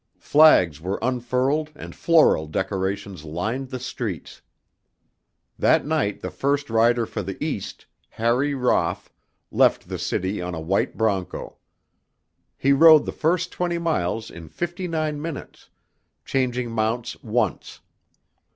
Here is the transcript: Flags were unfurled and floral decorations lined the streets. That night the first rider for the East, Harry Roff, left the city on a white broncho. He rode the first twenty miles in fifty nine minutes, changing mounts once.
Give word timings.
Flags 0.17 0.81
were 0.81 0.97
unfurled 1.03 1.69
and 1.75 1.95
floral 1.95 2.47
decorations 2.47 3.23
lined 3.23 3.69
the 3.69 3.79
streets. 3.79 4.41
That 5.59 5.85
night 5.85 6.21
the 6.21 6.31
first 6.31 6.71
rider 6.71 7.05
for 7.05 7.21
the 7.21 7.37
East, 7.39 7.85
Harry 8.09 8.55
Roff, 8.55 9.11
left 9.51 9.87
the 9.87 9.99
city 9.99 10.41
on 10.41 10.55
a 10.55 10.59
white 10.59 10.97
broncho. 10.97 11.57
He 12.57 12.73
rode 12.73 13.05
the 13.05 13.11
first 13.11 13.51
twenty 13.51 13.77
miles 13.77 14.31
in 14.31 14.49
fifty 14.49 14.87
nine 14.87 15.21
minutes, 15.21 15.69
changing 16.25 16.71
mounts 16.71 17.21
once. 17.21 17.79